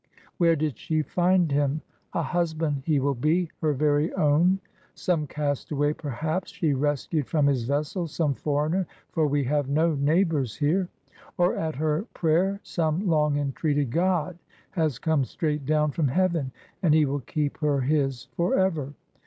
[0.39, 1.83] Where did she find him?
[2.13, 4.59] A husband he will be, her very own.
[4.95, 10.55] Some castaway, perhaps, she rescued from his vessel, some foreigner; for we have no neighbors
[10.55, 10.89] here.
[11.37, 14.39] Or at her prayer some long entreated god
[14.71, 18.95] has come straight down from heaven, and he will keep her his forever.